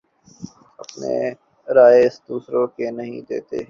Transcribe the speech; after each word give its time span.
اپنے 0.79 1.13
رائے 1.67 2.03
دوسروں 2.27 2.65
کے 2.75 2.89
نہیں 2.91 3.21
دیتا 3.29 3.55